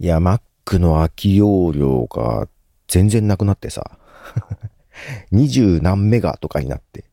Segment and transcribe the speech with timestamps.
[0.00, 2.48] いや、Mac の空き容量が
[2.86, 3.98] 全然なくなってさ、
[5.32, 7.04] 二十何メガとかになって、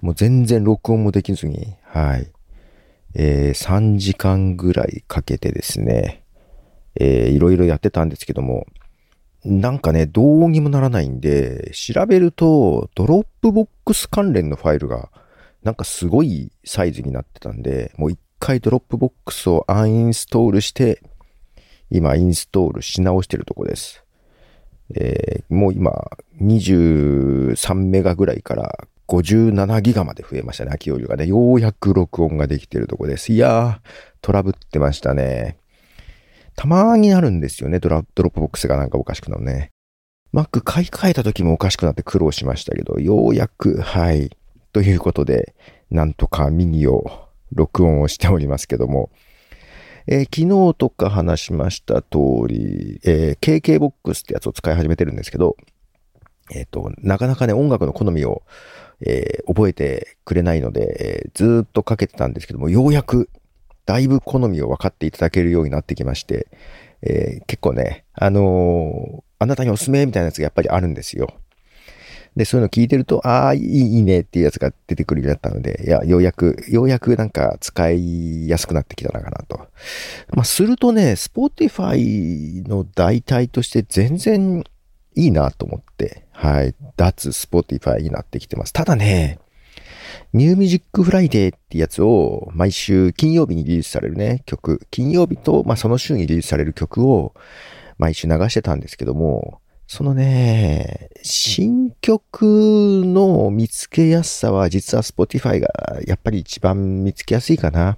[0.00, 2.30] もう全然録音もできずに、はい。
[3.14, 6.22] えー、3時間ぐらいかけてですね、
[6.98, 8.66] えー、いろいろやってたんですけども、
[9.44, 15.10] なんかね、どうにもならないんで、調べると、 Dropbox 関連のファイルが、
[15.62, 21.00] なんかすごいサイズになってたんで、もう一回 Dropbox をアンインストールして、
[21.90, 24.04] 今インストールし直してるとこです。
[24.94, 31.26] えー、もう今23メガぐらいから57ギガまで増えましたね、空き容量がね。
[31.26, 33.32] ようやく録音ができてるとこです。
[33.32, 33.88] いやー、
[34.20, 35.58] トラブってましたね。
[36.56, 39.70] たまーになるんですよね、ドラ Dropbox がなんかおかしくなるね。
[40.34, 44.36] Mac 買い替えた時もおかしくなって苦労しましたけど、ようやく、はい。
[44.72, 45.54] ということで、
[45.90, 49.10] なんとかミニを録音をしておりますけども、
[50.08, 55.56] えー、昨日とか話しました通り、えー、KKBOX ってやつを使い始めてるんですけど、
[56.50, 58.42] えっ、ー、と、なかなかね、音楽の好みを、
[59.00, 63.28] えー、覚えてくれないので、えー、ずっとかけてたんですけども、ようやく、
[63.84, 66.48] だいぶ好みを分かっていただけるようになってきまして、
[67.02, 71.28] えー、結構ね、あのあなたにおすすめみたいなやつがやっぱりあるんですよ。
[72.36, 79.66] で、そういうの聞いてると、ああ、いいねっていうやつが出てくるようになったので、いや、ようやく、ようやくなんか使いやすくなってきたのかなと。
[80.34, 84.64] まあ、するとね、Spotify の代替として全然
[85.14, 88.72] いいなと思って、はい、脱 Spotify になってきてます。
[88.74, 89.38] ただね、
[90.34, 97.32] New Music Friday ってやつを毎週金曜日にリリースされるね、曲、金曜日と、まあ、その週にリリースされる曲を
[97.96, 105.68] 毎週流してたんですけども、そのね、新曲の見つけやすさは実は Spotify が
[106.06, 107.96] やっぱり一番見つけやすいかな。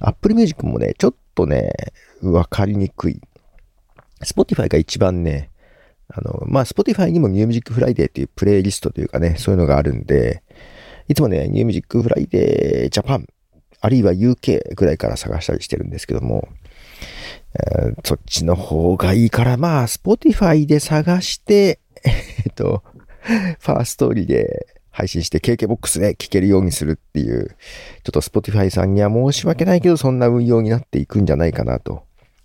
[0.00, 1.72] Apple Music もね、ちょっとね、
[2.22, 3.20] わかりにくい。
[4.24, 5.50] Spotify が一番ね、
[6.08, 10.42] あの、まあ、Spotify にも New Music Friday っていうプレイリストというかね、そういうのがあるんで、
[11.08, 13.26] いつもね、New Music Friday Japan、
[13.80, 16.48] あるいは UK ぐらいから探したりしてるんですけども、
[18.04, 22.82] そっちの方がいいから、まあ、Spotify で探して、 えっと、
[23.22, 27.48] Firstory で配信して KKBOX で聴けるようにするっていう、
[28.04, 32.04] ちょっと Spotify さんには申し訳ないけど、そんな運用になっていくんじゃないかなと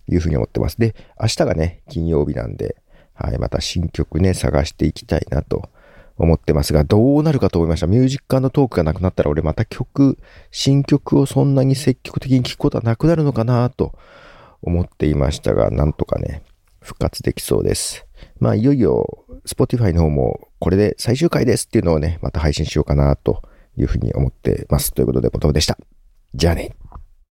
[0.10, 0.78] いうふうに思ってます。
[0.78, 2.76] で、明日がね、金曜日なんで、
[3.14, 5.70] はい、また新曲ね、探していきたいなと
[6.18, 7.88] 思ってますが、どうなるかと思いました。
[7.88, 10.18] Music Talk がなくなったら、俺また曲、
[10.52, 13.94] 新曲をそんなに積極的に聴くことはなくなるのかなと
[14.62, 16.44] 思っていましたが、なんとかね、
[16.82, 18.06] 復活できそうです。
[18.40, 23.42] まあ、いよいよ、Spotify の方も、これで最終回ですっていうのをね、また配信しようかなと
[23.78, 24.94] いうふうに思ってます。
[24.94, 25.78] ということで、ボトムでした。
[26.34, 26.76] じゃあね。